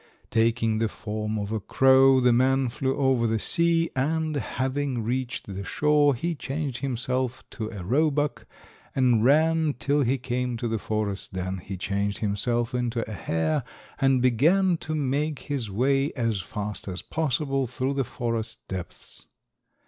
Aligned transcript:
Taking 0.31 0.79
the 0.79 0.89
form 0.89 1.37
of 1.37 1.51
a 1.51 1.59
crow, 1.59 2.19
the 2.19 2.33
man 2.33 2.69
flew 2.69 2.97
over 2.97 3.27
the 3.27 3.37
sea, 3.37 3.91
and, 3.95 4.35
having 4.35 5.03
reached 5.03 5.45
the 5.45 5.63
shore, 5.63 6.15
he 6.15 6.33
changed 6.33 6.79
himself 6.79 7.47
to 7.51 7.69
a 7.69 7.83
roebuck, 7.83 8.47
and 8.95 9.23
ran 9.23 9.75
till 9.77 10.01
he 10.01 10.17
came 10.17 10.57
to 10.57 10.67
the 10.67 10.79
forest. 10.79 11.35
Then 11.35 11.59
he 11.59 11.77
changed 11.77 12.17
himself 12.17 12.73
into 12.73 13.07
a 13.07 13.13
hare, 13.13 13.63
and 13.99 14.23
began 14.23 14.75
to 14.77 14.95
make 14.95 15.37
his 15.37 15.69
way 15.69 16.11
as 16.13 16.41
fast 16.41 16.87
as 16.87 17.03
possible 17.03 17.67
through 17.67 17.93
the 17.93 18.03
forest 18.03 18.67
depths. 18.67 19.27